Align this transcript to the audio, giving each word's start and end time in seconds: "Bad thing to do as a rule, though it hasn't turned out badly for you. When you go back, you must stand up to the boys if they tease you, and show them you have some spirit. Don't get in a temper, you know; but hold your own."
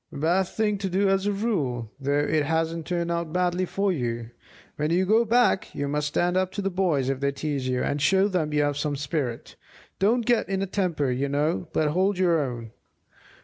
"Bad 0.11 0.47
thing 0.47 0.79
to 0.79 0.89
do 0.89 1.09
as 1.09 1.27
a 1.27 1.31
rule, 1.31 1.91
though 1.99 2.17
it 2.25 2.43
hasn't 2.43 2.87
turned 2.87 3.11
out 3.11 3.31
badly 3.31 3.65
for 3.67 3.91
you. 3.91 4.31
When 4.77 4.89
you 4.89 5.05
go 5.05 5.25
back, 5.25 5.75
you 5.75 5.87
must 5.87 6.07
stand 6.07 6.35
up 6.35 6.51
to 6.53 6.61
the 6.63 6.71
boys 6.71 7.07
if 7.07 7.19
they 7.19 7.31
tease 7.31 7.67
you, 7.67 7.83
and 7.83 8.01
show 8.01 8.27
them 8.27 8.51
you 8.51 8.63
have 8.63 8.77
some 8.77 8.95
spirit. 8.95 9.57
Don't 9.99 10.25
get 10.25 10.49
in 10.49 10.63
a 10.63 10.65
temper, 10.65 11.11
you 11.11 11.29
know; 11.29 11.67
but 11.71 11.89
hold 11.89 12.17
your 12.17 12.39
own." 12.41 12.71